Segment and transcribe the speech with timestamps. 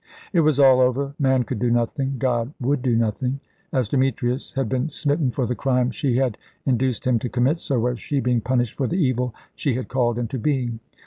[0.33, 1.13] It was all over.
[1.19, 3.39] Man could do nothing; God would do nothing.
[3.71, 7.77] As Demetrius had been smitten for the crime she had induced him to commit, so
[7.81, 10.79] was she being punished for the evil she had called into being.